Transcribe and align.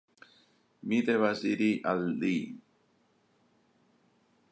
"Mi 0.93 0.97
devas 1.09 1.43
iri 1.49 1.67
al 1.91 2.01
li!" 2.23 2.33